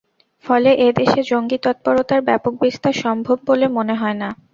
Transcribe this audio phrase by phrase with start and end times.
[0.45, 4.29] ফলে এ দেশে জঙ্গি তৎপরতার ব্যাপক বিস্তার সম্ভব বলে মনে হয় না।